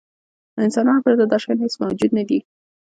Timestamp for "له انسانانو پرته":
0.55-1.23